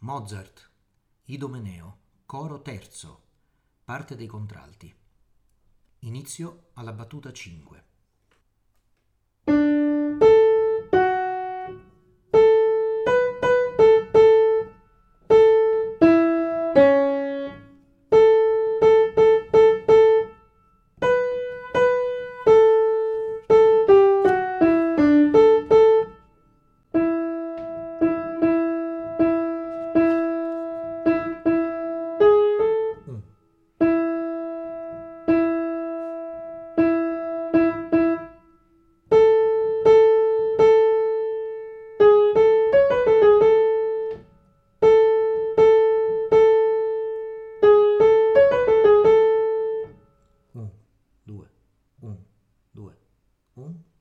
[0.00, 0.70] Mozart,
[1.24, 3.22] Idomeneo, coro terzo,
[3.82, 4.94] parte dei contralti.
[6.00, 7.84] Inizio alla battuta 5.
[53.56, 53.95] un